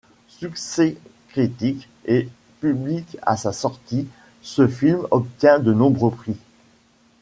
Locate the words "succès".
0.29-0.97